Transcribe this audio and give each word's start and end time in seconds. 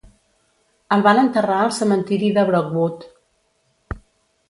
El 0.95 1.03
van 1.09 1.21
enterrar 1.25 1.59
al 1.67 1.75
cementiri 1.81 2.33
de 2.41 2.49
Brookwood. 2.51 3.09